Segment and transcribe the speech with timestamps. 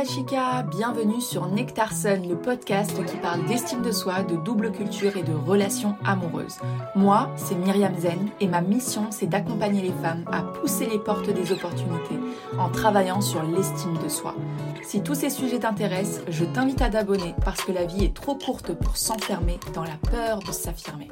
[0.00, 4.72] la chica, bienvenue sur Nectar Sun, le podcast qui parle d'estime de soi, de double
[4.72, 6.56] culture et de relations amoureuses.
[6.96, 11.28] Moi, c'est Myriam Zen et ma mission, c'est d'accompagner les femmes à pousser les portes
[11.28, 12.18] des opportunités
[12.58, 14.34] en travaillant sur l'estime de soi.
[14.82, 18.36] Si tous ces sujets t'intéressent, je t'invite à t'abonner parce que la vie est trop
[18.36, 21.10] courte pour s'enfermer dans la peur de s'affirmer.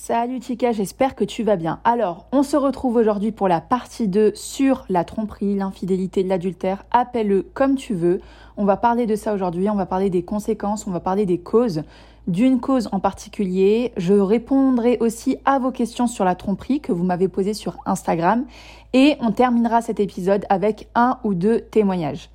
[0.00, 1.80] Salut Tika, j'espère que tu vas bien.
[1.82, 6.84] Alors, on se retrouve aujourd'hui pour la partie 2 sur la tromperie, l'infidélité, l'adultère.
[6.92, 8.20] Appelle-le comme tu veux.
[8.56, 11.38] On va parler de ça aujourd'hui, on va parler des conséquences, on va parler des
[11.38, 11.82] causes,
[12.26, 13.92] d'une cause en particulier.
[13.96, 18.46] Je répondrai aussi à vos questions sur la tromperie que vous m'avez posées sur Instagram.
[18.94, 22.30] Et on terminera cet épisode avec un ou deux témoignages.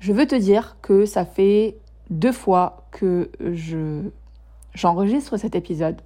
[0.00, 1.78] Je veux te dire que ça fait
[2.10, 4.02] deux fois que je
[4.74, 5.96] j'enregistre cet épisode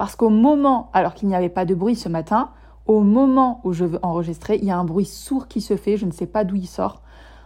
[0.00, 2.52] parce qu'au moment, alors qu'il n'y avait pas de bruit ce matin,
[2.86, 5.98] au moment où je veux enregistrer, il y a un bruit sourd qui se fait,
[5.98, 7.02] je ne sais pas d'où il sort.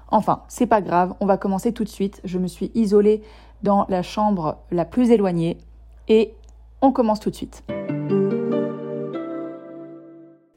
[0.07, 2.21] Enfin, c'est pas grave, on va commencer tout de suite.
[2.23, 3.25] Je me suis isolée
[3.65, 5.59] dans la chambre la plus éloignée
[6.07, 6.37] et
[6.81, 7.65] on commence tout de suite.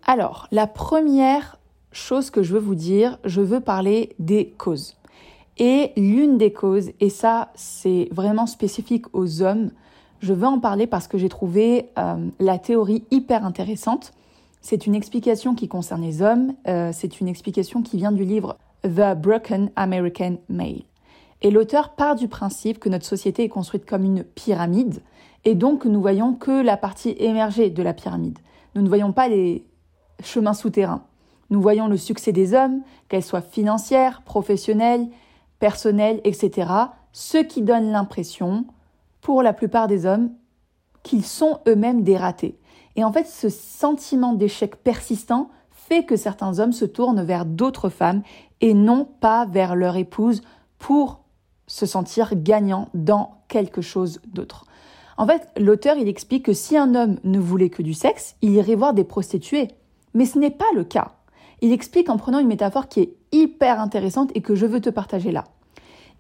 [0.06, 1.58] Alors, la première
[1.92, 4.98] chose que je veux vous dire, je veux parler des causes.
[5.58, 9.72] Et l'une des causes, et ça c'est vraiment spécifique aux hommes,
[10.20, 14.14] je veux en parler parce que j'ai trouvé euh, la théorie hyper intéressante.
[14.62, 18.58] C'est une explication qui concerne les hommes, euh, c'est une explication qui vient du livre
[18.84, 20.84] The Broken American Male.
[21.42, 25.02] Et l'auteur part du principe que notre société est construite comme une pyramide,
[25.46, 28.40] et donc nous voyons que la partie émergée de la pyramide.
[28.76, 29.66] Nous ne voyons pas les
[30.24, 31.04] chemins souterrains.
[31.50, 35.08] Nous voyons le succès des hommes, qu'elles soient financières, professionnelles,
[35.60, 36.70] personnelles, etc.,
[37.14, 38.66] ce qui donne l'impression
[39.28, 40.30] pour la plupart des hommes
[41.04, 42.58] qu'ils sont eux-mêmes des ratés.
[42.96, 47.90] Et en fait, ce sentiment d'échec persistant fait que certains hommes se tournent vers d'autres
[47.90, 48.22] femmes
[48.62, 50.44] et non pas vers leur épouse
[50.80, 51.26] pour
[51.68, 54.64] se sentir gagnant dans quelque chose d'autre.
[55.18, 58.52] En fait, l'auteur, il explique que si un homme ne voulait que du sexe, il
[58.52, 59.68] irait voir des prostituées.
[60.14, 61.16] Mais ce n'est pas le cas.
[61.60, 64.90] Il explique en prenant une métaphore qui est hyper intéressante et que je veux te
[64.90, 65.44] partager là.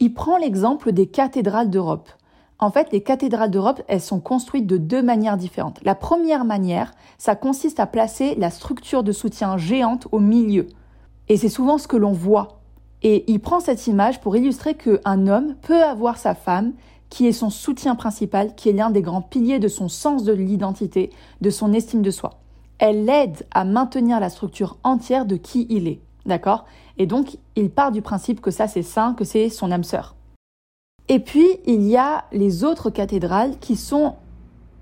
[0.02, 2.10] Il prend l'exemple des cathédrales d'Europe.
[2.60, 5.80] En fait, les cathédrales d'Europe, elles sont construites de deux manières différentes.
[5.84, 10.68] La première manière, ça consiste à placer la structure de soutien géante au milieu.
[11.30, 12.60] Et c'est souvent ce que l'on voit.
[13.04, 16.74] Et il prend cette image pour illustrer qu'un homme peut avoir sa femme,
[17.10, 20.34] qui est son soutien principal, qui est l'un des grands piliers de son sens de
[20.34, 22.40] l'identité, de son estime de soi.
[22.80, 26.02] Elle l'aide à maintenir la structure entière de qui il est.
[26.26, 26.66] D'accord?
[26.98, 30.17] Et donc, il part du principe que ça c'est sain, que c'est son âme sœur.
[31.10, 34.16] Et puis, il y a les autres cathédrales qui, sont,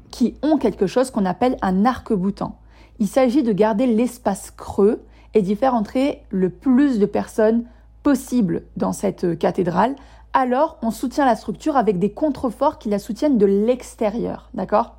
[0.09, 2.58] qui ont quelque chose qu'on appelle un arc-boutant.
[3.00, 5.03] Il s'agit de garder l'espace creux
[5.34, 7.66] et d'y faire entrer le plus de personnes
[8.02, 9.96] possible dans cette cathédrale.
[10.34, 14.50] Alors, on soutient la structure avec des contreforts qui la soutiennent de l'extérieur.
[14.53, 14.96] D'accord?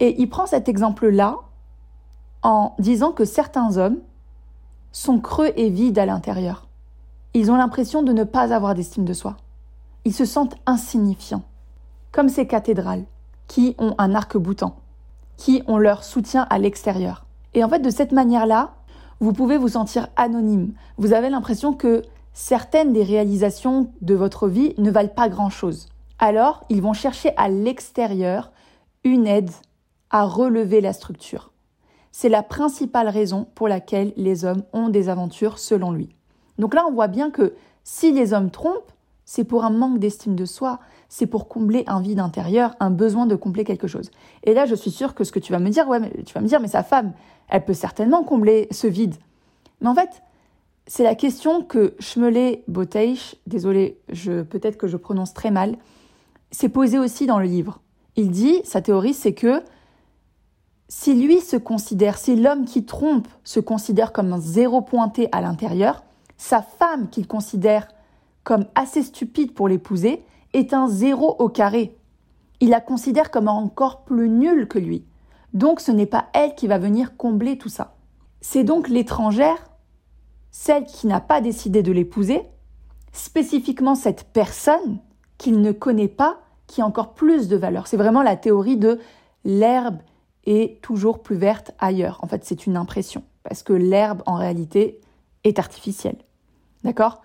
[0.00, 1.36] Et il prend cet exemple-là
[2.42, 3.98] en disant que certains hommes
[4.92, 6.66] sont creux et vides à l'intérieur.
[7.34, 9.36] Ils ont l'impression de ne pas avoir d'estime de soi
[10.04, 11.44] ils se sentent insignifiants,
[12.12, 13.04] comme ces cathédrales
[13.48, 14.76] qui ont un arc-boutant,
[15.36, 17.26] qui ont leur soutien à l'extérieur.
[17.54, 18.74] Et en fait, de cette manière-là,
[19.20, 20.74] vous pouvez vous sentir anonyme.
[20.98, 25.88] Vous avez l'impression que certaines des réalisations de votre vie ne valent pas grand-chose.
[26.18, 28.52] Alors, ils vont chercher à l'extérieur
[29.04, 29.50] une aide
[30.10, 31.52] à relever la structure.
[32.12, 36.14] C'est la principale raison pour laquelle les hommes ont des aventures selon lui.
[36.58, 38.92] Donc là, on voit bien que si les hommes trompent,
[39.24, 43.26] c'est pour un manque d'estime de soi, c'est pour combler un vide intérieur, un besoin
[43.26, 44.10] de combler quelque chose.
[44.42, 46.34] Et là, je suis sûre que ce que tu vas me dire, ouais, mais tu
[46.34, 47.12] vas me dire, mais sa femme,
[47.48, 49.14] elle peut certainement combler ce vide.
[49.80, 50.22] Mais en fait,
[50.86, 55.76] c'est la question que Schmelé Boteich, désolé, je, peut-être que je prononce très mal,
[56.50, 57.80] s'est posée aussi dans le livre.
[58.16, 59.62] Il dit, sa théorie, c'est que
[60.88, 65.40] si lui se considère, si l'homme qui trompe se considère comme un zéro pointé à
[65.40, 66.04] l'intérieur,
[66.36, 67.88] sa femme qu'il considère
[68.44, 71.96] comme assez stupide pour l'épouser, est un zéro au carré.
[72.60, 75.04] Il la considère comme encore plus nulle que lui.
[75.52, 77.96] Donc ce n'est pas elle qui va venir combler tout ça.
[78.40, 79.70] C'est donc l'étrangère,
[80.50, 82.42] celle qui n'a pas décidé de l'épouser,
[83.12, 84.98] spécifiquement cette personne
[85.38, 87.86] qu'il ne connaît pas, qui a encore plus de valeur.
[87.86, 89.00] C'est vraiment la théorie de
[89.44, 89.98] l'herbe
[90.46, 92.18] est toujours plus verte ailleurs.
[92.22, 95.00] En fait, c'est une impression, parce que l'herbe, en réalité,
[95.44, 96.18] est artificielle.
[96.82, 97.22] D'accord?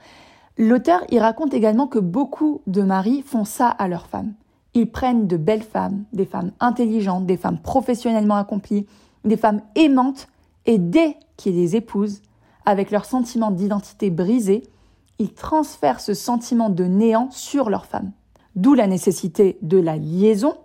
[0.60, 4.34] L'auteur y raconte également que beaucoup de maris font ça à leurs femmes.
[4.74, 8.86] Ils prennent de belles femmes, des femmes intelligentes, des femmes professionnellement accomplies,
[9.24, 10.28] des femmes aimantes,
[10.66, 12.22] et dès qu'ils les épousent,
[12.66, 14.64] avec leur sentiment d'identité brisé,
[15.18, 18.12] ils transfèrent ce sentiment de néant sur leur femme.
[18.58, 20.58] D'où la nécessité de la liaison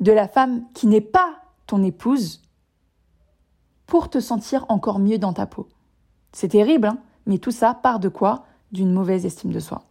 [0.00, 1.36] de la femme qui n'est pas
[1.68, 2.42] ton épouse
[3.86, 5.68] pour te sentir encore mieux dans ta peau.
[6.32, 8.46] C'est terrible, hein mais tout ça part de quoi?
[8.72, 9.82] D'une mauvaise estime de soi.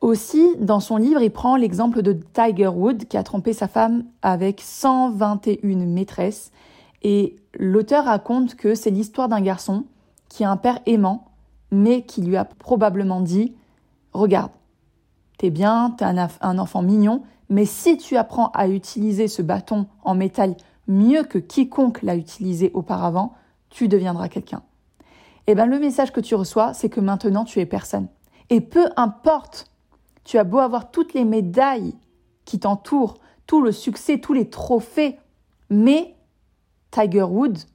[0.00, 4.04] Aussi, dans son livre, il prend l'exemple de Tiger Wood qui a trompé sa femme
[4.20, 6.50] avec 121 maîtresses.
[7.02, 9.84] Et l'auteur raconte que c'est l'histoire d'un garçon
[10.28, 11.26] qui a un père aimant,
[11.70, 13.54] mais qui lui a probablement dit
[14.12, 14.50] Regarde,
[15.38, 19.86] t'es bien, t'es un, un enfant mignon, mais si tu apprends à utiliser ce bâton
[20.02, 20.56] en métal
[20.88, 23.34] mieux que quiconque l'a utilisé auparavant,
[23.70, 24.62] tu deviendras quelqu'un.
[25.46, 28.08] Eh bien le message que tu reçois, c'est que maintenant tu es personne.
[28.50, 29.72] Et peu importe
[30.24, 31.94] tu as beau avoir toutes les médailles
[32.44, 35.18] qui t'entourent, tout le succès, tous les trophées,
[35.70, 36.16] mais
[36.90, 37.66] Tiger Woods,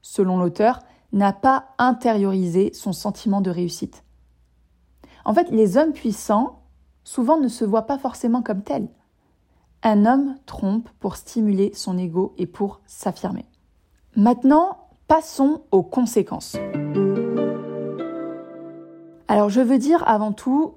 [0.00, 0.80] selon l'auteur,
[1.12, 4.04] n'a pas intériorisé son sentiment de réussite.
[5.24, 6.62] En fait, les hommes puissants,
[7.04, 8.88] souvent, ne se voient pas forcément comme tels.
[9.82, 13.44] Un homme trompe pour stimuler son ego et pour s'affirmer.
[14.16, 16.56] Maintenant, passons aux conséquences.
[19.32, 20.74] Alors, je veux dire avant tout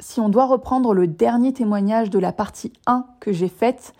[0.00, 3.92] si on doit reprendre le dernier témoignage de la partie 1 que j'ai faite,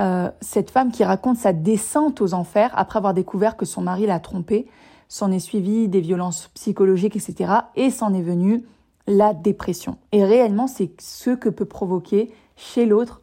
[0.00, 4.04] euh, cette femme qui raconte sa descente aux enfers après avoir découvert que son mari
[4.04, 4.66] l'a trompée,
[5.06, 7.52] s'en est suivi des violences psychologiques, etc.
[7.76, 8.64] Et s'en est venue
[9.06, 9.96] la dépression.
[10.10, 13.20] Et réellement, c'est ce que peut provoquer chez l'autre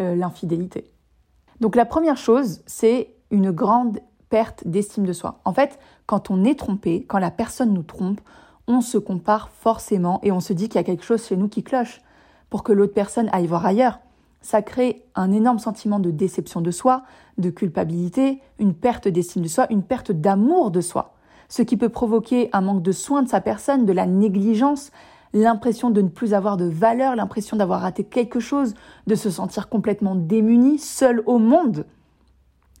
[0.00, 0.92] euh, l'infidélité.
[1.58, 3.98] Donc la première chose, c'est une grande
[4.28, 5.40] perte d'estime de soi.
[5.44, 8.20] En fait, quand on est trompé, quand la personne nous trompe,
[8.70, 11.48] on se compare forcément et on se dit qu'il y a quelque chose chez nous
[11.48, 12.00] qui cloche
[12.48, 13.98] pour que l'autre personne aille voir ailleurs.
[14.42, 17.02] Ça crée un énorme sentiment de déception de soi,
[17.36, 21.14] de culpabilité, une perte d'estime de soi, une perte d'amour de soi,
[21.48, 24.92] ce qui peut provoquer un manque de soin de sa personne, de la négligence,
[25.34, 28.74] l'impression de ne plus avoir de valeur, l'impression d'avoir raté quelque chose,
[29.06, 31.86] de se sentir complètement démuni, seul au monde.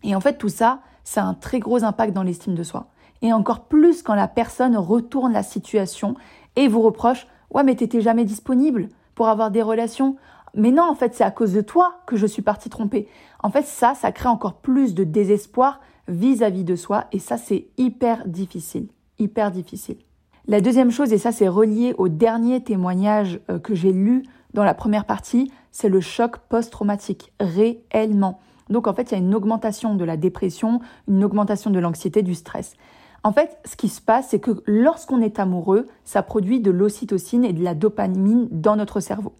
[0.02, 2.86] Et en fait, tout ça, ça a un très gros impact dans l'estime de soi
[3.22, 6.14] et encore plus quand la personne retourne la situation
[6.56, 10.16] et vous reproche Ouais, mais t'étais jamais disponible pour avoir des relations.
[10.54, 13.08] Mais non, en fait, c'est à cause de toi que je suis partie tromper.
[13.42, 17.68] En fait, ça, ça crée encore plus de désespoir vis-à-vis de soi et ça, c'est
[17.76, 18.88] hyper difficile.
[19.18, 19.98] Hyper difficile.
[20.46, 24.24] La deuxième chose, et ça, c'est relié au dernier témoignage euh, que j'ai lu
[24.54, 28.40] dans la première partie, c'est le choc post-traumatique, réellement.
[28.68, 32.22] Donc, en fait, il y a une augmentation de la dépression, une augmentation de l'anxiété,
[32.22, 32.74] du stress.
[33.22, 37.44] En fait, ce qui se passe, c'est que lorsqu'on est amoureux, ça produit de l'ocytocine
[37.44, 39.32] et de la dopamine dans notre cerveau.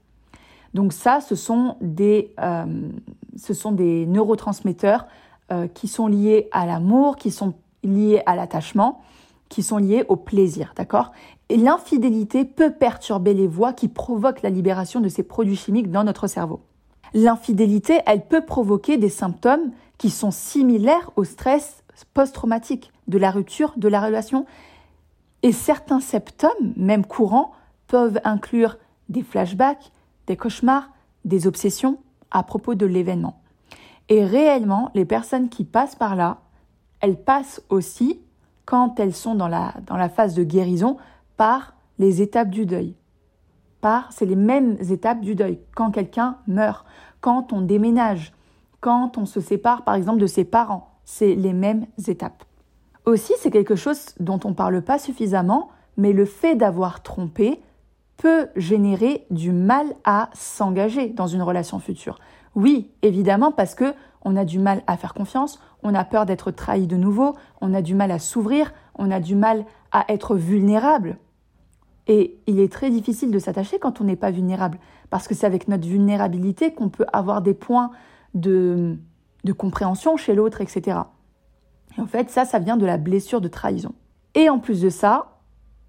[0.74, 2.64] Donc ça, ce sont des, euh,
[4.06, 5.06] neurotransmetteurs
[5.50, 9.00] euh, qui sont liés à l'amour, qui sont liés à l'attachement,
[9.48, 11.12] qui sont liés au plaisir, d'accord?
[11.48, 16.04] Et l'infidélité peut perturber les voies qui provoquent la libération de ces produits chimiques dans
[16.04, 16.60] notre cerveau.
[17.14, 23.72] L'infidélité, elle peut provoquer des symptômes qui sont similaires au stress post-traumatique de la rupture
[23.76, 24.46] de la relation.
[25.42, 27.52] Et certains symptômes, même courants,
[27.86, 29.90] peuvent inclure des flashbacks,
[30.26, 30.90] des cauchemars,
[31.24, 31.98] des obsessions
[32.30, 33.40] à propos de l'événement.
[34.08, 36.38] Et réellement, les personnes qui passent par là,
[37.00, 38.20] elles passent aussi,
[38.64, 40.96] quand elles sont dans la, dans la phase de guérison,
[41.36, 42.94] par les étapes du deuil.
[43.80, 45.58] Par, c'est les mêmes étapes du deuil.
[45.74, 46.84] Quand quelqu'un meurt,
[47.20, 48.32] quand on déménage,
[48.80, 52.44] quand on se sépare par exemple de ses parents, c'est les mêmes étapes.
[53.04, 57.60] Aussi, c'est quelque chose dont on ne parle pas suffisamment, mais le fait d'avoir trompé
[58.16, 62.20] peut générer du mal à s'engager dans une relation future.
[62.54, 66.52] Oui, évidemment, parce que on a du mal à faire confiance, on a peur d'être
[66.52, 70.36] trahi de nouveau, on a du mal à s'ouvrir, on a du mal à être
[70.36, 71.18] vulnérable.
[72.06, 74.78] Et il est très difficile de s'attacher quand on n'est pas vulnérable,
[75.10, 77.90] parce que c'est avec notre vulnérabilité qu'on peut avoir des points
[78.34, 78.96] de,
[79.44, 80.98] de compréhension chez l'autre, etc.
[81.96, 83.94] Et en fait, ça, ça vient de la blessure de trahison.
[84.34, 85.38] Et en plus de ça,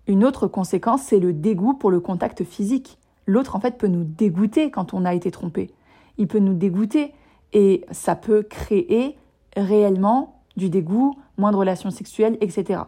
[0.07, 2.97] une autre conséquence, c'est le dégoût pour le contact physique.
[3.27, 5.71] L'autre, en fait, peut nous dégoûter quand on a été trompé.
[6.17, 7.13] Il peut nous dégoûter
[7.53, 9.17] et ça peut créer
[9.55, 12.81] réellement du dégoût, moins de relations sexuelles, etc.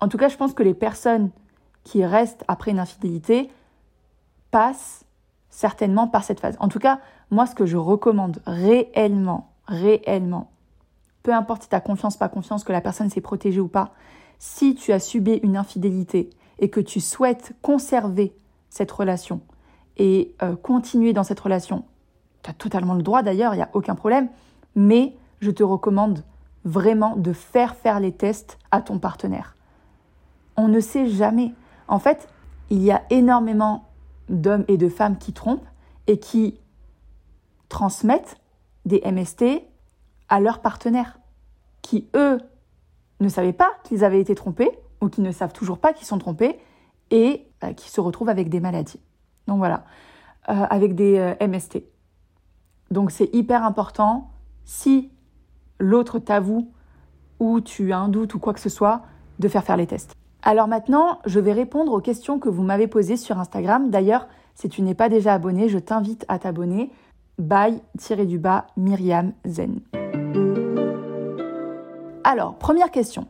[0.00, 1.30] En tout cas, je pense que les personnes
[1.82, 3.50] qui restent après une infidélité
[4.50, 5.04] passent
[5.50, 6.56] certainement par cette phase.
[6.58, 7.00] En tout cas,
[7.30, 10.50] moi, ce que je recommande réellement, réellement,
[11.22, 13.92] peu importe si tu as confiance, pas confiance, que la personne s'est protégée ou pas,
[14.38, 18.34] si tu as subi une infidélité et que tu souhaites conserver
[18.68, 19.40] cette relation
[19.96, 21.84] et euh, continuer dans cette relation,
[22.42, 24.28] tu as totalement le droit d'ailleurs, il n'y a aucun problème,
[24.74, 26.24] mais je te recommande
[26.64, 29.54] vraiment de faire faire les tests à ton partenaire.
[30.56, 31.52] On ne sait jamais.
[31.88, 32.28] En fait,
[32.70, 33.88] il y a énormément
[34.28, 35.66] d'hommes et de femmes qui trompent
[36.06, 36.58] et qui
[37.68, 38.36] transmettent
[38.84, 39.62] des MST
[40.28, 41.18] à leurs partenaires,
[41.82, 42.40] qui eux
[43.20, 46.18] ne savaient pas qu'ils avaient été trompés ou qui ne savent toujours pas qu'ils sont
[46.18, 46.58] trompés
[47.10, 49.00] et euh, qui se retrouvent avec des maladies.
[49.46, 49.84] Donc voilà,
[50.48, 51.84] euh, avec des euh, MST.
[52.90, 54.30] Donc c'est hyper important,
[54.64, 55.10] si
[55.78, 56.70] l'autre t'avoue
[57.40, 59.02] ou tu as un doute ou quoi que ce soit,
[59.38, 60.14] de faire faire les tests.
[60.42, 63.90] Alors maintenant, je vais répondre aux questions que vous m'avez posées sur Instagram.
[63.90, 66.90] D'ailleurs, si tu n'es pas déjà abonné, je t'invite à t'abonner.
[67.38, 69.80] Bye-du-bas Myriam Zen.
[72.22, 73.26] Alors, première question.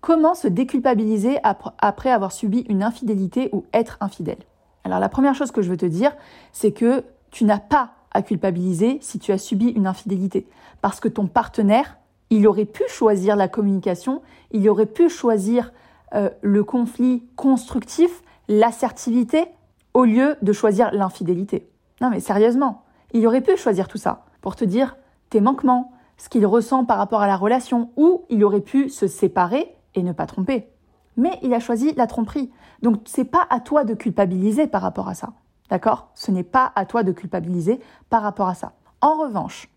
[0.00, 4.38] Comment se déculpabiliser après avoir subi une infidélité ou être infidèle?
[4.84, 6.14] Alors la première chose que je veux te dire,
[6.52, 10.46] c'est que tu n'as pas à culpabiliser si tu as subi une infidélité.
[10.80, 11.98] Parce que ton partenaire,
[12.30, 14.22] il aurait pu choisir la communication,
[14.52, 15.72] il aurait pu choisir
[16.14, 19.46] euh, le conflit constructif, l'assertivité,
[19.92, 21.68] au lieu de choisir l'infidélité.
[22.00, 24.96] Non mais sérieusement, il aurait pu choisir tout ça pour te dire
[25.30, 29.06] tes manquements, ce qu'il ressent par rapport à la relation, ou il aurait pu se
[29.06, 30.68] séparer et ne pas tromper.
[31.16, 32.50] Mais il a choisi la tromperie.
[32.82, 35.32] Donc c'est pas à toi de culpabiliser par rapport à ça.
[35.70, 36.10] D'accord?
[36.14, 38.72] Ce n'est pas à toi de culpabiliser par rapport à ça.
[39.00, 39.68] En revanche,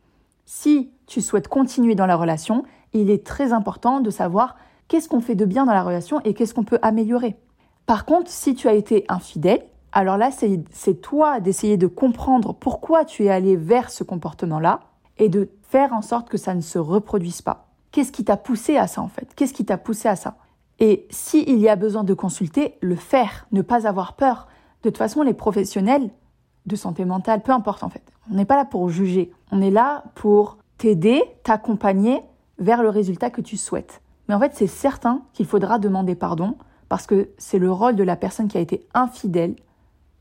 [0.45, 4.55] si tu souhaites continuer dans la relation, il est très important de savoir
[4.87, 7.37] qu'est-ce qu'on fait de bien dans la relation et qu'est-ce qu'on peut améliorer.
[7.85, 13.05] Par contre, si tu as été infidèle, alors là, c'est toi d'essayer de comprendre pourquoi
[13.05, 14.81] tu es allé vers ce comportement-là
[15.17, 17.67] et de faire en sorte que ça ne se reproduise pas.
[17.91, 19.33] Qu'est-ce qui t'a poussé à ça en fait?
[19.35, 20.35] Qu'est-ce qui t'a poussé à ça?
[20.79, 24.47] Et s'il y a besoin de consulter, le faire, ne pas avoir peur.
[24.83, 26.09] De toute façon, les professionnels
[26.65, 29.71] de santé mentale, peu importe en fait, on n'est pas là pour juger, on est
[29.71, 32.21] là pour t'aider, t'accompagner
[32.59, 34.01] vers le résultat que tu souhaites.
[34.27, 36.55] Mais en fait, c'est certain qu'il faudra demander pardon
[36.87, 39.55] parce que c'est le rôle de la personne qui a été infidèle,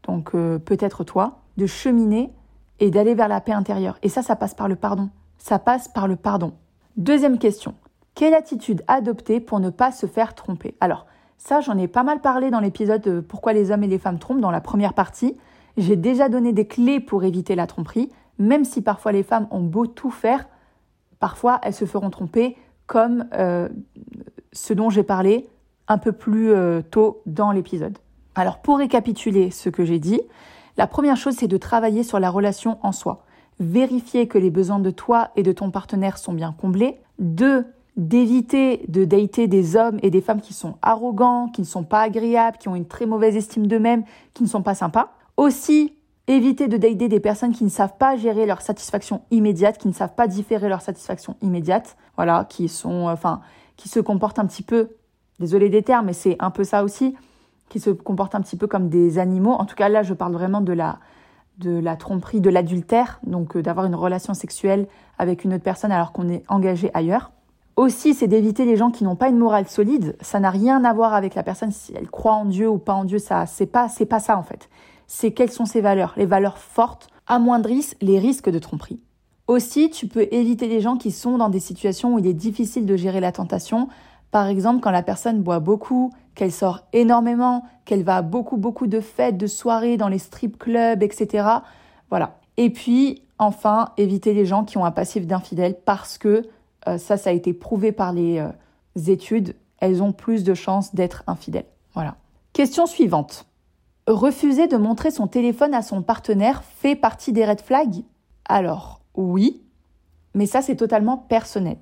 [0.09, 2.33] donc euh, peut-être toi, de cheminer
[2.81, 3.99] et d'aller vers la paix intérieure.
[4.03, 5.11] Et ça, ça passe par le pardon.
[5.37, 6.55] Ça passe par le pardon.
[6.97, 7.75] Deuxième question.
[8.15, 10.75] Quelle attitude adopter pour ne pas se faire tromper?
[10.81, 14.19] Alors, ça, j'en ai pas mal parlé dans l'épisode Pourquoi les hommes et les femmes
[14.19, 15.37] trompent dans la première partie.
[15.77, 19.61] J'ai déjà donné des clés pour éviter la tromperie, même si parfois les femmes ont
[19.61, 20.49] beau tout faire,
[21.21, 23.69] parfois elles se feront tromper, comme euh,
[24.53, 25.49] ce dont j'ai parlé
[25.87, 27.99] un peu plus euh, tôt dans l'épisode.
[28.39, 30.21] Alors pour récapituler ce que j'ai dit,
[30.77, 33.25] la première chose c'est de travailler sur la relation en soi
[33.61, 37.01] vérifier que les besoins de toi et de ton partenaire sont bien comblés.
[37.19, 37.67] Deux,
[37.97, 42.03] d'éviter de dater des hommes et des femmes qui sont arrogants, qui ne sont pas
[42.03, 44.05] agréables, qui ont une très mauvaise estime d'eux-mêmes,
[44.35, 45.13] qui ne sont pas sympas.
[45.37, 45.95] Aussi,
[46.29, 49.93] éviter de dater des personnes qui ne savent pas gérer leur satisfaction immédiate, qui ne
[49.93, 53.41] savent pas différer leur satisfaction immédiate, voilà, qui sont, enfin,
[53.77, 54.91] qui se comportent un petit peu,
[55.41, 57.17] désolé des termes, mais c'est un peu ça aussi,
[57.69, 59.53] qui se comportent un petit peu comme des animaux.
[59.53, 60.99] En tout cas, là, je parle vraiment de la,
[61.59, 64.87] de la tromperie, de l'adultère, donc euh, d'avoir une relation sexuelle
[65.19, 67.33] avec une autre personne alors qu'on est engagé ailleurs.
[67.77, 70.17] Aussi, c'est d'éviter les gens qui n'ont pas une morale solide.
[70.21, 72.95] Ça n'a rien à voir avec la personne si elle croit en Dieu ou pas
[72.95, 73.19] en Dieu.
[73.19, 74.69] Ça, c'est pas, c'est pas ça en fait.
[75.07, 76.15] C'est quelles sont ses valeurs.
[76.17, 79.01] Les valeurs fortes amoindrissent les risques de tromperie.
[79.47, 82.85] Aussi, tu peux éviter les gens qui sont dans des situations où il est difficile
[82.85, 83.89] de gérer la tentation.
[84.31, 88.87] Par exemple, quand la personne boit beaucoup, qu'elle sort énormément, qu'elle va à beaucoup, beaucoup
[88.87, 91.49] de fêtes, de soirées dans les strip clubs, etc.
[92.11, 92.39] Voilà.
[92.57, 96.49] Et puis, enfin, éviter les gens qui ont un passif d'infidèle parce que
[96.87, 98.51] euh, ça, ça a été prouvé par les euh,
[99.09, 99.57] études.
[99.81, 101.67] Elles ont plus de chances d'être infidèles.
[101.93, 102.15] Voilà.
[102.53, 103.47] Question suivante.
[104.07, 108.05] Refuser de montrer son téléphone à son partenaire fait partie des red flags?
[108.49, 109.61] Alors, oui,
[110.35, 111.79] mais ça, c'est totalement personnel.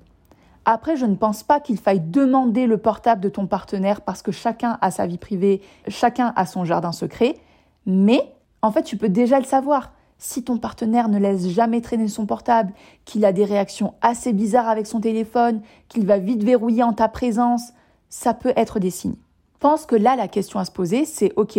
[0.69, 4.33] Après, je ne pense pas qu'il faille demander le portable de ton partenaire parce que
[4.33, 7.37] chacun a sa vie privée, chacun a son jardin secret.
[7.85, 9.93] Mais en fait, tu peux déjà le savoir.
[10.17, 12.73] Si ton partenaire ne laisse jamais traîner son portable,
[13.05, 17.07] qu'il a des réactions assez bizarres avec son téléphone, qu'il va vite verrouiller en ta
[17.07, 17.71] présence,
[18.09, 19.15] ça peut être des signes.
[19.53, 21.57] Je pense que là, la question à se poser, c'est OK,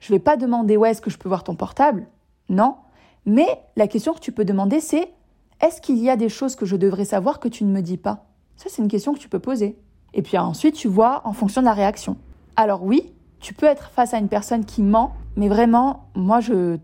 [0.00, 2.06] je vais pas demander où est-ce que je peux voir ton portable
[2.50, 2.74] Non.
[3.24, 5.14] Mais la question que tu peux demander, c'est
[5.62, 7.96] est-ce qu'il y a des choses que je devrais savoir que tu ne me dis
[7.96, 8.26] pas?
[8.56, 9.76] Ça, c'est une question que tu peux poser.
[10.12, 12.16] Et puis ensuite, tu vois en fonction de la réaction.
[12.56, 16.78] Alors oui, tu peux être face à une personne qui ment, mais vraiment, moi, je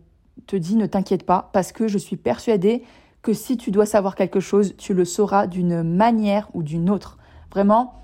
[0.46, 2.82] te dis, ne t'inquiète pas, parce que je suis persuadée
[3.22, 7.18] que si tu dois savoir quelque chose, tu le sauras d'une manière ou d'une autre.
[7.52, 7.94] Vraiment,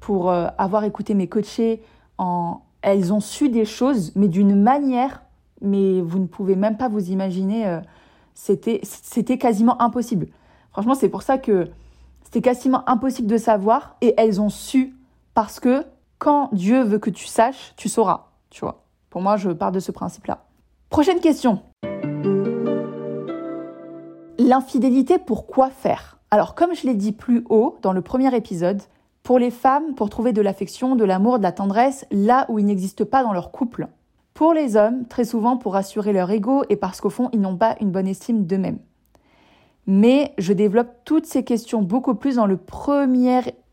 [0.00, 1.82] pour euh, avoir écouté mes coachés,
[2.18, 2.60] en...
[2.82, 5.22] elles ont su des choses, mais d'une manière,
[5.60, 7.80] mais vous ne pouvez même pas vous imaginer, euh,
[8.34, 10.28] c'était quasiment impossible.
[10.70, 11.70] Franchement, c'est pour ça que
[12.36, 14.94] c'était quasiment impossible de savoir et elles ont su
[15.32, 15.86] parce que
[16.18, 18.84] quand Dieu veut que tu saches, tu sauras, tu vois.
[19.08, 20.44] Pour moi, je pars de ce principe-là.
[20.90, 21.62] Prochaine question.
[24.38, 26.18] L'infidélité, pour quoi faire?
[26.30, 28.82] Alors, comme je l'ai dit plus haut dans le premier épisode,
[29.22, 32.66] pour les femmes, pour trouver de l'affection, de l'amour, de la tendresse, là où il
[32.66, 33.88] n'existe pas dans leur couple.
[34.34, 37.56] Pour les hommes, très souvent pour assurer leur ego et parce qu'au fond, ils n'ont
[37.56, 38.80] pas une bonne estime d'eux-mêmes.
[39.86, 42.58] Mais je développe toutes ces questions beaucoup plus dans, le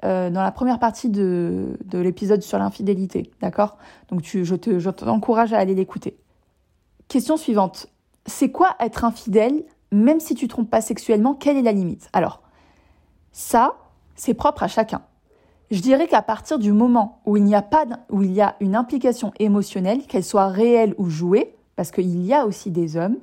[0.03, 3.31] euh, dans la première partie de, de l'épisode sur l'infidélité.
[3.41, 3.77] D'accord?
[4.09, 6.17] Donc je, te, je t'encourage à aller l'écouter.
[7.07, 7.87] Question suivante.
[8.25, 11.33] C'est quoi être infidèle, même si tu trompes pas sexuellement?
[11.33, 12.09] Quelle est la limite?
[12.13, 12.41] Alors,
[13.31, 13.75] ça,
[14.15, 15.01] c'est propre à chacun.
[15.71, 18.75] Je dirais qu'à partir du moment où il a pas où il y a une
[18.75, 23.17] implication émotionnelle, qu'elle soit réelle ou jouée, parce qu'il y a aussi des hommes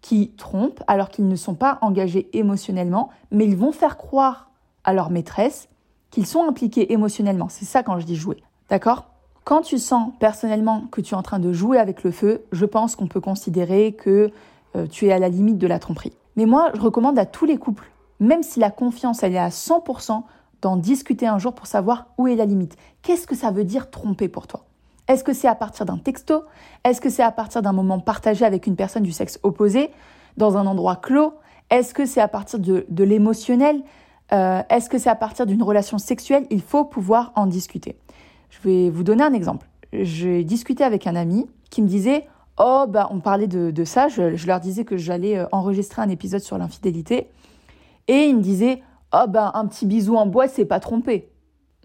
[0.00, 4.50] qui trompent alors qu'ils ne sont pas engagés émotionnellement, mais ils vont faire croire
[4.84, 5.68] à leur maîtresse
[6.10, 7.48] qu'ils sont impliqués émotionnellement.
[7.48, 8.42] C'est ça quand je dis jouer.
[8.70, 9.04] D'accord?
[9.44, 12.66] Quand tu sens personnellement que tu es en train de jouer avec le feu, je
[12.66, 14.30] pense qu'on peut considérer que
[14.76, 16.12] euh, tu es à la limite de la tromperie.
[16.36, 17.90] Mais moi, je recommande à tous les couples,
[18.20, 20.22] même si la confiance elle est à 100%,
[20.60, 22.76] d'en discuter un jour pour savoir où est la limite.
[23.02, 24.64] Qu'est-ce que ça veut dire tromper pour toi?
[25.08, 26.44] Est-ce que c'est à partir d'un texto?
[26.84, 29.90] Est-ce que c'est à partir d'un moment partagé avec une personne du sexe opposé,
[30.36, 31.34] dans un endroit clos?
[31.70, 33.82] Est-ce que c'est à partir de, l'émotionnel?
[34.32, 36.46] Euh, Est-ce que c'est à partir d'une relation sexuelle?
[36.50, 37.96] Il faut pouvoir en discuter.
[38.50, 39.66] Je vais vous donner un exemple.
[39.92, 42.26] J'ai discuté avec un ami qui me disait
[42.60, 44.08] Oh, bah, on parlait de, ça.
[44.08, 47.30] Je, leur disais que j'allais euh, enregistrer un épisode sur l'infidélité.
[48.08, 51.30] Et il me disait oh ben un petit bisou en bois, c'est pas trompé.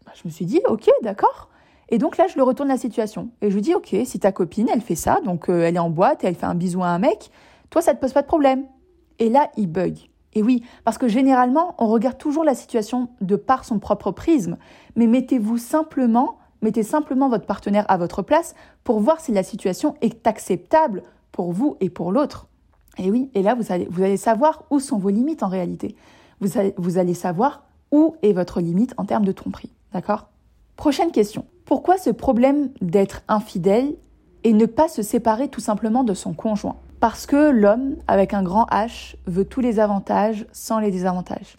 [0.06, 1.50] Bah, je me suis dit, ok, d'accord.
[1.90, 3.30] Et donc là, je le retourne la situation.
[3.42, 5.80] Et je lui dis, ok, si ta copine, elle fait ça, donc euh, elle est
[5.80, 7.32] en boîte et elle fait un bisou à un mec,
[7.70, 8.66] toi, ça te pose pas de problème.
[9.20, 9.98] Et là, il bug.
[10.34, 14.58] Et oui, parce que généralement, on regarde toujours la situation de par son propre prisme.
[14.96, 19.96] Mais mettez-vous simplement, mettez simplement votre partenaire à votre place pour voir si la situation
[20.02, 22.48] est acceptable pour vous et pour l'autre.
[22.98, 25.96] Et oui, et là, vous allez, vous allez savoir où sont vos limites en réalité
[26.78, 29.72] vous allez, savoir où est votre limite en termes de tromperie.
[29.94, 30.30] D'accord?
[30.76, 31.46] Prochaine question.
[31.66, 33.96] Pourquoi ce problème d'être infidèle
[34.44, 36.76] et ne pas se séparer tout simplement de son conjoint?
[37.00, 41.58] Parce que l'homme, avec un grand H, veut tous les avantages sans les désavantages.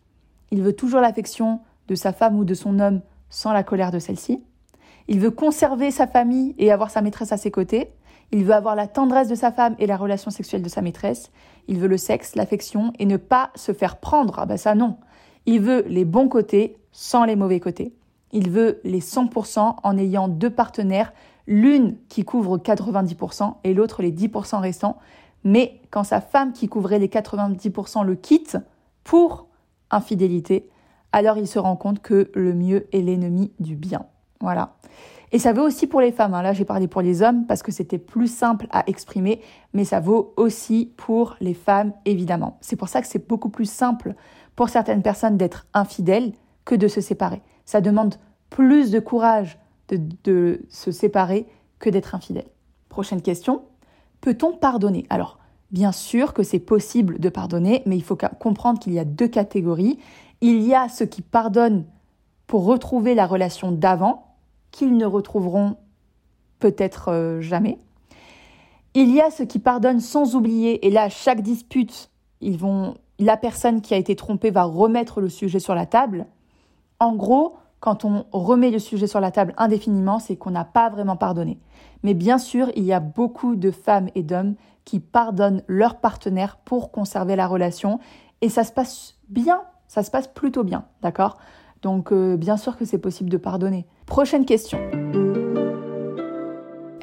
[0.50, 3.98] Il veut toujours l'affection de sa femme ou de son homme sans la colère de
[3.98, 4.42] celle-ci.
[5.08, 7.90] Il veut conserver sa famille et avoir sa maîtresse à ses côtés.
[8.30, 11.30] Il veut avoir la tendresse de sa femme et la relation sexuelle de sa maîtresse.
[11.68, 14.38] Il veut le sexe, l'affection et ne pas se faire prendre.
[14.38, 14.96] Ah ben ça non.
[15.46, 17.94] Il veut les bons côtés sans les mauvais côtés.
[18.34, 21.12] Il veut les 100% en ayant deux partenaires,
[21.46, 24.98] l'une qui couvre 90% et l'autre les 10% restants.
[25.44, 28.58] Mais quand sa femme qui couvrait les 90% le quitte
[29.04, 29.46] pour
[29.90, 30.68] infidélité,
[31.12, 34.06] alors il se rend compte que le mieux est l'ennemi du bien.
[34.40, 34.74] Voilà.
[35.30, 36.34] Et ça vaut aussi pour les femmes.
[36.34, 36.42] Hein.
[36.42, 39.40] Là, j'ai parlé pour les hommes parce que c'était plus simple à exprimer,
[39.72, 42.58] mais ça vaut aussi pour les femmes, évidemment.
[42.60, 44.14] C'est pour ça que c'est beaucoup plus simple
[44.56, 46.32] pour certaines personnes d'être infidèles
[46.64, 47.42] que de se séparer.
[47.64, 48.16] Ça demande
[48.50, 51.46] plus de courage de, se séparer
[51.78, 52.48] que d'être infidèle.
[52.88, 53.62] Prochaine question.
[54.20, 55.06] Peut-on pardonner?
[55.10, 55.38] Alors,
[55.70, 59.28] bien sûr que c'est possible de pardonner, mais il faut comprendre qu'il y a deux
[59.28, 59.98] catégories.
[60.40, 61.84] Il y a ceux qui pardonnent
[62.46, 64.36] pour retrouver la relation d'avant,
[64.70, 65.76] qu'ils ne retrouveront
[66.58, 67.78] peut-être euh, jamais.
[68.94, 72.10] Il y a ceux qui pardonnent sans oublier, et là, chaque dispute,
[73.18, 76.26] la personne qui a été trompée va remettre le sujet sur la table.
[77.00, 80.88] En gros, quand on remet le sujet sur la table indéfiniment, c'est qu'on n'a pas
[80.88, 81.58] vraiment pardonné.
[82.02, 84.54] Mais bien sûr, il y a beaucoup de femmes et d'hommes
[84.84, 87.98] qui pardonnent leur partenaire pour conserver la relation,
[88.40, 91.38] et ça se passe bien, ça se passe plutôt bien, d'accord?
[91.82, 93.86] Donc euh, bien sûr que c'est possible de pardonner.
[94.06, 94.78] Prochaine question.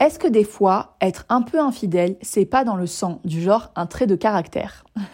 [0.01, 3.71] Est-ce que des fois, être un peu infidèle, c'est pas dans le sang, du genre
[3.75, 4.83] un trait de caractère?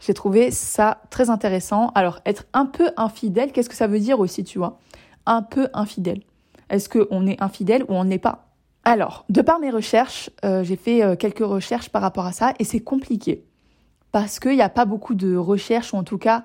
[0.00, 1.92] J'ai trouvé ça très intéressant.
[1.94, 4.78] Alors, être un peu infidèle, qu'est-ce que ça veut dire aussi, tu vois?
[5.26, 6.22] Un peu infidèle.
[6.70, 8.48] Est-ce qu'on est infidèle ou on n'est pas?
[8.84, 12.54] Alors, de par mes recherches, euh, j'ai fait euh, quelques recherches par rapport à ça
[12.58, 13.44] et c'est compliqué.
[14.12, 16.42] Parce qu'il n'y a pas beaucoup de recherches, ou en tout cas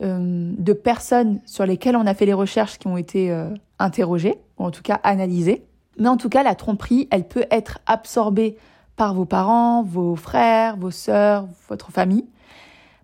[0.00, 3.36] euh, de personnes sur lesquelles on a fait les recherches qui ont été
[3.80, 5.64] interrogées, ou en tout cas analysées.
[5.98, 8.56] Mais en tout cas, la tromperie, elle peut être absorbée
[8.96, 12.26] par vos parents, vos frères, vos sœurs, votre famille,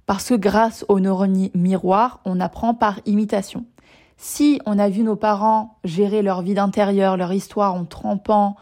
[0.07, 3.64] parce que grâce aux neurones miroirs, on apprend par imitation.
[4.18, 8.57] Si on a vu nos parents gérer leur vie d'intérieur, leur histoire en trompant,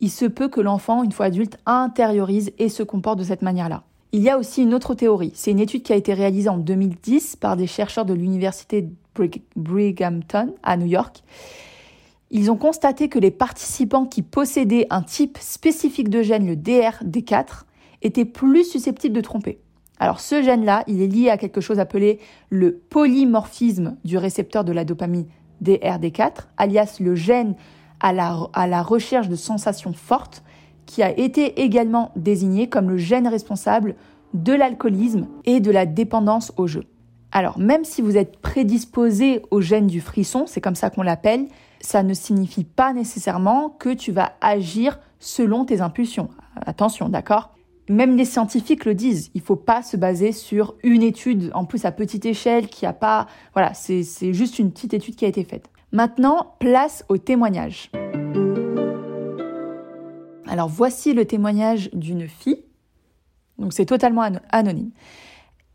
[0.00, 3.82] il se peut que l'enfant, une fois adulte, intériorise et se comporte de cette manière-là.
[4.12, 5.32] Il y a aussi une autre théorie.
[5.34, 8.88] C'est une étude qui a été réalisée en 2010 par des chercheurs de l'université
[9.56, 11.22] Brighamton à New York.
[12.30, 17.64] Ils ont constaté que les participants qui possédaient un type spécifique de gène, le DRD4,
[18.02, 19.60] étaient plus susceptibles de tromper.
[19.98, 24.72] Alors ce gène-là, il est lié à quelque chose appelé le polymorphisme du récepteur de
[24.72, 25.26] la dopamine
[25.62, 27.54] DRD4, alias le gène
[28.00, 30.42] à la, recherche de sensations fortes,
[30.86, 33.94] qui a été également désigné comme le gène responsable
[34.32, 36.84] de l'alcoolisme et de la dépendance au jeu.
[37.30, 41.46] Alors même si vous êtes prédisposé au gène du frisson, c'est comme ça qu'on l'appelle,
[41.80, 46.28] ça ne signifie pas nécessairement que tu vas agir selon tes impulsions.
[46.66, 47.54] Attention, d'accord?
[47.88, 51.64] Même les scientifiques le disent, il ne faut pas se baser sur une étude, en
[51.64, 53.26] plus à petite échelle, qui a pas...
[53.54, 55.70] Voilà, c'est juste une petite étude qui a été faite.
[55.92, 57.90] Maintenant, place au témoignage.
[60.46, 62.64] Alors voici le témoignage d'une fille,
[63.58, 64.90] donc c'est totalement anonyme,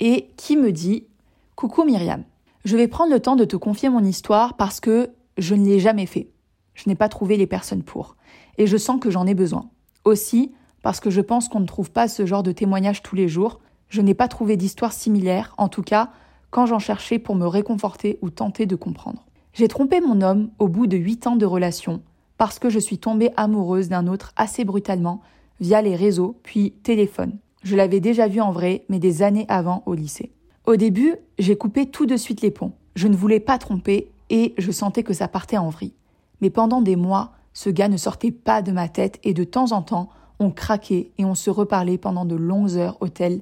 [0.01, 1.07] et qui me dit
[1.55, 2.23] Coucou Myriam,
[2.65, 5.79] je vais prendre le temps de te confier mon histoire parce que je ne l'ai
[5.79, 6.29] jamais fait.
[6.73, 8.17] Je n'ai pas trouvé les personnes pour,
[8.57, 9.69] et je sens que j'en ai besoin.
[10.03, 13.27] Aussi, parce que je pense qu'on ne trouve pas ce genre de témoignage tous les
[13.27, 13.59] jours.
[13.89, 16.11] Je n'ai pas trouvé d'histoire similaire, en tout cas
[16.55, 19.25] quand j'en cherchais pour me réconforter ou tenter de comprendre.
[19.51, 22.01] J'ai trompé mon homme au bout de huit ans de relation
[22.37, 25.21] parce que je suis tombée amoureuse d'un autre assez brutalement
[25.59, 27.37] via les réseaux puis téléphone.
[27.63, 30.31] Je l'avais déjà vu en vrai, mais des années avant au lycée.
[30.65, 32.71] Au début, j'ai coupé tout de suite les ponts.
[32.95, 35.93] Je ne voulais pas tromper et je sentais que ça partait en vrille.
[36.41, 39.71] Mais pendant des mois, ce gars ne sortait pas de ma tête et de temps
[39.71, 40.09] en temps,
[40.39, 43.39] on craquait et on se reparlait pendant de longues heures au tel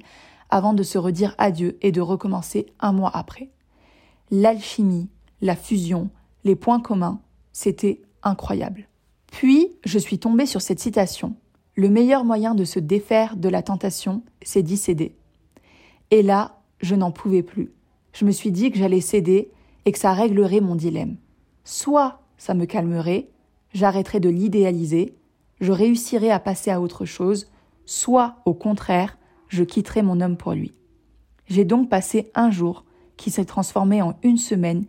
[0.50, 3.50] avant de se redire adieu et de recommencer un mois après.
[4.30, 5.08] L'alchimie,
[5.40, 6.10] la fusion,
[6.44, 7.20] les points communs,
[7.52, 8.88] c'était incroyable.
[9.32, 11.34] Puis, je suis tombée sur cette citation.
[11.74, 15.16] Le meilleur moyen de se défaire de la tentation, c'est d'y céder.
[16.12, 17.72] Et là, je n'en pouvais plus.
[18.12, 19.50] Je me suis dit que j'allais céder
[19.84, 21.16] et que ça réglerait mon dilemme.
[21.64, 23.28] Soit ça me calmerait,
[23.72, 25.16] j'arrêterais de l'idéaliser,
[25.60, 27.50] je réussirai à passer à autre chose,
[27.86, 29.18] soit au contraire,
[29.48, 30.72] je quitterai mon homme pour lui.
[31.46, 32.84] J'ai donc passé un jour
[33.16, 34.86] qui s'est transformé en une semaine,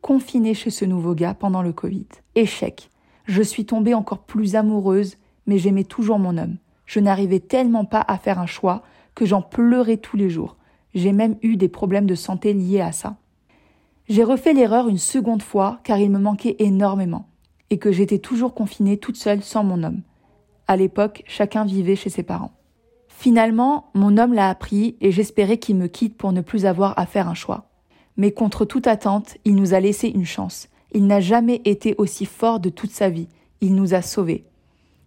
[0.00, 2.06] confinée chez ce nouveau gars pendant le Covid.
[2.34, 2.90] Échec.
[3.24, 6.58] Je suis tombée encore plus amoureuse, mais j'aimais toujours mon homme.
[6.84, 8.82] Je n'arrivais tellement pas à faire un choix
[9.14, 10.56] que j'en pleurais tous les jours.
[10.94, 13.16] J'ai même eu des problèmes de santé liés à ça.
[14.06, 17.26] J'ai refait l'erreur une seconde fois car il me manquait énormément
[17.70, 20.02] et que j'étais toujours confinée toute seule sans mon homme.
[20.68, 22.52] À l'époque, chacun vivait chez ses parents.
[23.08, 27.06] Finalement, mon homme l'a appris et j'espérais qu'il me quitte pour ne plus avoir à
[27.06, 27.70] faire un choix.
[28.18, 30.68] Mais contre toute attente, il nous a laissé une chance.
[30.92, 33.28] Il n'a jamais été aussi fort de toute sa vie.
[33.62, 34.44] Il nous a sauvés.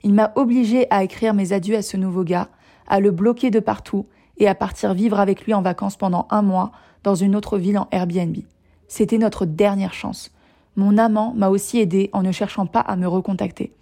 [0.03, 2.49] Il m'a obligé à écrire mes adieux à ce nouveau gars,
[2.87, 4.07] à le bloquer de partout
[4.39, 6.71] et à partir vivre avec lui en vacances pendant un mois
[7.03, 8.37] dans une autre ville en Airbnb.
[8.87, 10.31] C'était notre dernière chance.
[10.75, 13.73] Mon amant m'a aussi aidé en ne cherchant pas à me recontacter.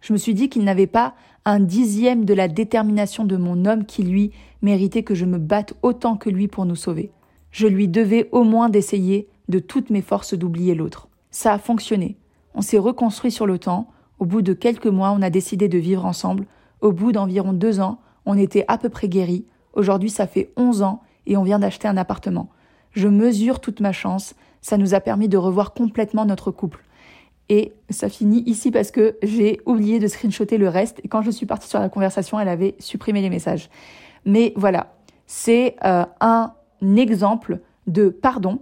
[0.00, 3.84] Je me suis dit qu'il n'avait pas un dixième de la détermination de mon homme
[3.84, 7.10] qui, lui, méritait que je me batte autant que lui pour nous sauver.
[7.50, 11.08] Je lui devais au moins d'essayer de toutes mes forces d'oublier l'autre.
[11.30, 12.16] Ça a fonctionné.
[12.54, 13.88] On s'est reconstruit sur le temps.
[14.18, 16.46] Au bout de quelques mois, on a décidé de vivre ensemble.
[16.80, 19.46] Au bout d'environ deux ans, on était à peu près guéris.
[19.72, 22.50] Aujourd'hui, ça fait onze ans et on vient d'acheter un appartement.
[22.92, 24.34] Je mesure toute ma chance.
[24.62, 26.84] Ça nous a permis de revoir complètement notre couple.
[27.48, 31.00] Et ça finit ici parce que j'ai oublié de screenshotter le reste.
[31.02, 33.70] Et quand je suis partie sur la conversation, elle avait supprimé les messages.
[34.24, 34.94] Mais voilà,
[35.26, 36.52] c'est euh, un
[36.96, 38.60] exemple de pardon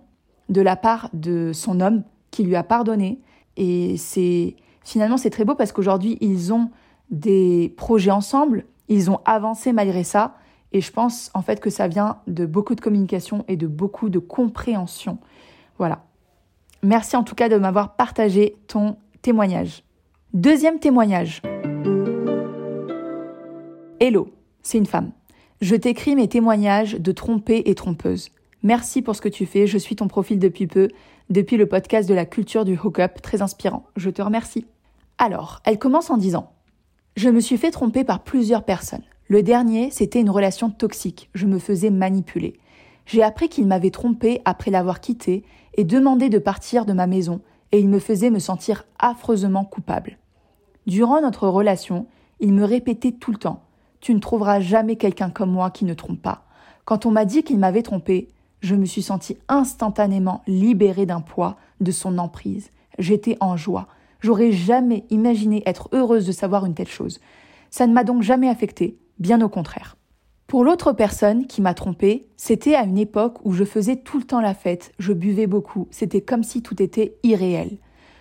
[0.48, 3.20] de la part de son homme qui lui a pardonné.
[3.56, 6.70] Et c'est finalement c'est très beau parce qu'aujourd'hui ils ont
[7.10, 10.36] des projets ensemble, ils ont avancé malgré ça.
[10.72, 14.08] Et je pense en fait que ça vient de beaucoup de communication et de beaucoup
[14.08, 15.18] de compréhension.
[15.78, 16.04] Voilà.
[16.82, 19.84] Merci en tout cas de m'avoir partagé ton témoignage.
[20.34, 21.42] Deuxième témoignage.
[24.00, 24.28] Hello,
[24.62, 25.12] c'est une femme.
[25.60, 28.30] Je t'écris mes témoignages de trompée et trompeuse.
[28.62, 30.88] Merci pour ce que tu fais, je suis ton profil depuis peu,
[31.30, 33.86] depuis le podcast de la culture du hook-up, très inspirant.
[33.96, 34.66] Je te remercie.
[35.18, 36.52] Alors, elle commence en disant
[37.16, 39.02] Je me suis fait tromper par plusieurs personnes.
[39.28, 41.28] Le dernier, c'était une relation toxique.
[41.34, 42.58] Je me faisais manipuler.
[43.06, 45.44] J'ai appris qu'il m'avait trompé après l'avoir quitté
[45.78, 50.18] et demandé de partir de ma maison, et il me faisait me sentir affreusement coupable.
[50.88, 52.06] Durant notre relation,
[52.40, 53.62] il me répétait tout le temps
[54.00, 56.46] Tu ne trouveras jamais quelqu'un comme moi qui ne trompe pas.
[56.84, 58.28] Quand on m'a dit qu'il m'avait trompé,
[58.60, 62.70] je me suis sentie instantanément libérée d'un poids, de son emprise.
[62.98, 63.86] J'étais en joie.
[64.20, 67.20] J'aurais jamais imaginé être heureuse de savoir une telle chose.
[67.70, 69.97] Ça ne m'a donc jamais affectée, bien au contraire.
[70.48, 74.24] Pour l'autre personne qui m'a trompée, c'était à une époque où je faisais tout le
[74.24, 77.76] temps la fête, je buvais beaucoup, c'était comme si tout était irréel.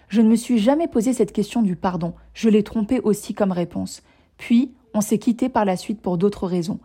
[0.10, 2.14] Je ne me suis jamais posé cette question du pardon.
[2.34, 4.04] Je l'ai trompé aussi comme réponse.
[4.36, 6.80] Puis, on s'est quitté par la suite pour d'autres raisons.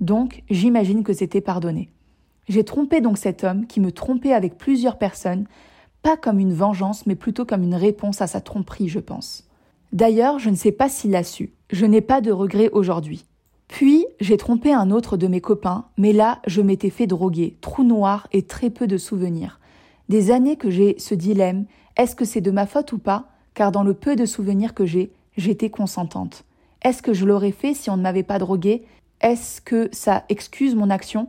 [0.00, 1.90] Donc, j'imagine que c'était pardonné.
[2.48, 5.46] J'ai trompé donc cet homme qui me trompait avec plusieurs personnes,
[6.00, 9.46] pas comme une vengeance, mais plutôt comme une réponse à sa tromperie, je pense.
[9.92, 11.52] D'ailleurs, je ne sais pas s'il l'a su.
[11.70, 13.26] Je n'ai pas de regrets aujourd'hui.
[13.68, 17.82] Puis, j'ai trompé un autre de mes copains, mais là, je m'étais fait droguer, trou
[17.84, 19.60] noir et très peu de souvenirs.
[20.08, 23.28] Des années que j'ai ce dilemme, est-ce que c'est de ma faute ou pas?
[23.54, 26.44] Car dans le peu de souvenirs que j'ai, j'étais consentante.
[26.82, 28.84] Est-ce que je l'aurais fait si on ne m'avait pas drogué
[29.20, 31.28] Est-ce que ça excuse mon action?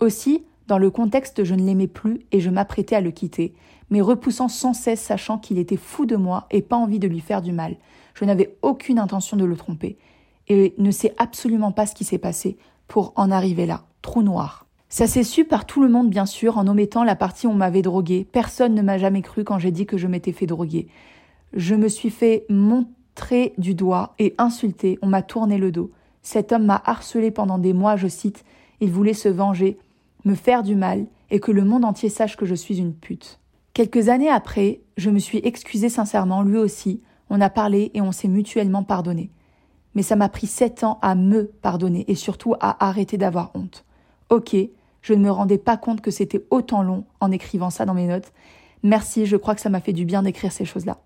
[0.00, 3.54] Aussi, dans le contexte, je ne l'aimais plus et je m'apprêtais à le quitter,
[3.90, 7.20] mais repoussant sans cesse sachant qu'il était fou de moi et pas envie de lui
[7.20, 7.76] faire du mal.
[8.14, 9.96] Je n'avais aucune intention de le tromper
[10.48, 12.56] et ne sais absolument pas ce qui s'est passé
[12.88, 13.84] pour en arriver là.
[14.02, 14.66] Trou noir.
[14.88, 17.54] Ça s'est su par tout le monde, bien sûr, en omettant la partie où on
[17.54, 18.26] m'avait drogué.
[18.30, 20.86] Personne ne m'a jamais cru quand j'ai dit que je m'étais fait droguer.
[21.52, 24.98] Je me suis fait montrer du doigt et insulter.
[25.02, 25.90] On m'a tourné le dos.
[26.22, 28.44] Cet homme m'a harcelé pendant des mois, je cite.
[28.80, 29.78] Il voulait se venger,
[30.24, 33.40] me faire du mal et que le monde entier sache que je suis une pute.
[33.74, 37.02] Quelques années après, je me suis excusée sincèrement, lui aussi.
[37.28, 39.30] On a parlé et on s'est mutuellement pardonné
[39.96, 43.86] mais ça m'a pris sept ans à me pardonner et surtout à arrêter d'avoir honte.
[44.28, 44.54] Ok,
[45.00, 48.06] je ne me rendais pas compte que c'était autant long en écrivant ça dans mes
[48.06, 48.30] notes.
[48.82, 50.98] Merci, je crois que ça m'a fait du bien d'écrire ces choses-là.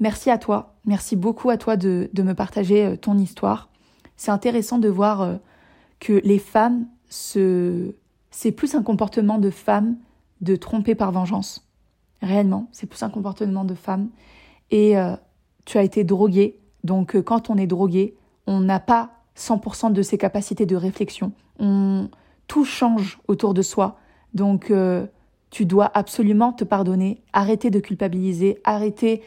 [0.00, 3.68] Merci à toi, merci beaucoup à toi de, me partager euh, ton histoire.
[4.16, 5.36] C'est intéressant de voir euh,
[6.00, 7.94] que les femmes, se...
[8.32, 9.96] c'est plus un comportement de femmes
[10.40, 11.68] de tromper par vengeance.
[12.20, 14.08] Réellement, c'est plus un comportement de femmes.
[14.72, 15.14] Et euh,
[15.66, 18.16] tu as été droguée donc euh, quand on est drogué,
[18.46, 21.32] on n'a pas 100% de ses capacités de réflexion.
[21.58, 22.08] On,
[22.46, 23.96] tout change autour de soi.
[24.34, 25.06] Donc euh,
[25.50, 29.22] tu dois absolument te pardonner, arrêter de culpabiliser, arrêter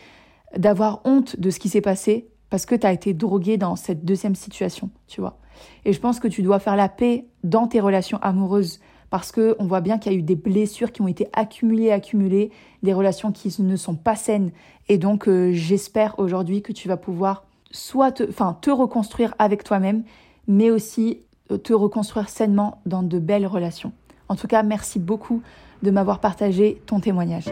[0.58, 4.06] d'avoir honte de ce qui s'est passé parce que tu as été drogué dans cette
[4.06, 5.39] deuxième situation, tu vois.
[5.86, 9.56] Et je pense que tu dois faire la paix dans tes relations amoureuses parce que
[9.60, 12.52] on voit bien qu'il y a eu des blessures qui ont été accumulées, accumulées,
[12.84, 14.52] des relations qui ne sont pas saines.
[14.89, 17.44] Et donc, euh, j'espère aujourd'hui que tu vas pouvoir
[17.76, 20.04] soit te, enfin, te reconstruire avec toi-même,
[20.48, 21.20] mais aussi
[21.52, 23.92] euh, te reconstruire sainement dans de belles relations.
[24.30, 25.42] En tout cas, merci beaucoup
[25.84, 27.46] de m'avoir partagé ton témoignage.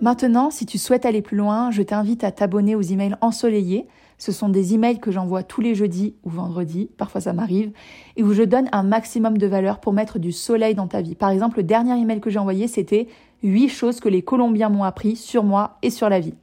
[0.00, 3.86] Maintenant, si tu souhaites aller plus loin, je t'invite à t'abonner aux emails ensoleillés.
[4.16, 7.72] Ce sont des emails que j'envoie tous les jeudis ou vendredis, parfois ça m'arrive,
[8.16, 11.14] et où je donne un maximum de valeur pour mettre du soleil dans ta vie.
[11.14, 13.08] Par exemple, le dernier email que j'ai envoyé, c'était
[13.42, 16.34] 8 choses que les Colombiens m'ont appris sur moi et sur la vie.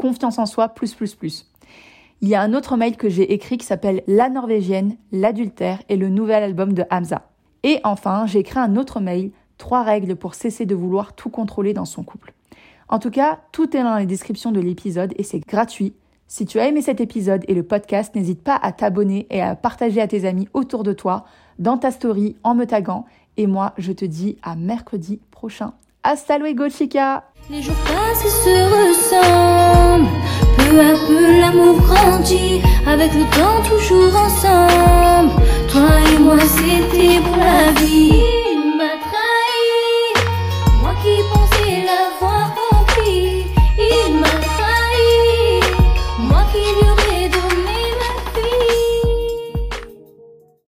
[0.00, 1.46] Confiance en soi, plus, plus, plus.
[2.22, 5.96] Il y a un autre mail que j'ai écrit qui s'appelle La Norvégienne, l'adultère et
[5.98, 7.28] le nouvel album de Hamza.
[7.64, 11.74] Et enfin, j'ai écrit un autre mail, trois règles pour cesser de vouloir tout contrôler
[11.74, 12.32] dans son couple.
[12.88, 15.92] En tout cas, tout est dans les descriptions de l'épisode et c'est gratuit.
[16.28, 19.54] Si tu as aimé cet épisode et le podcast, n'hésite pas à t'abonner et à
[19.54, 21.26] partager à tes amis autour de toi,
[21.58, 23.04] dans ta story, en me taguant.
[23.36, 25.74] Et moi, je te dis à mercredi prochain.
[26.02, 27.24] Hasta luego, chica!
[27.50, 30.08] Les jours passent et se ressemblent.
[30.56, 32.62] Peu à peu, l'amour grandit.
[32.86, 35.30] Avec le temps, toujours ensemble.
[35.68, 38.49] Toi et moi, c'était pour la vie.